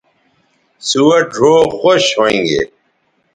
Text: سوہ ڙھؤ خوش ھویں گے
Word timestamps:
سوہ 0.89 1.17
ڙھؤ 1.33 1.57
خوش 1.79 2.03
ھویں 2.17 2.41
گے 2.49 2.61